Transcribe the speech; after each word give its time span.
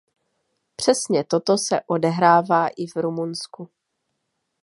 Přesně 0.75 1.23
toto 1.23 1.57
se 1.57 1.81
odehrává 1.81 2.67
i 2.67 2.87
v 2.87 2.95
Rumunsku. 2.95 3.69